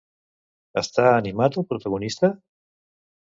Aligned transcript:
Està 0.81 1.05
animat 1.17 1.59
el 1.63 1.67
protagonista? 1.75 2.31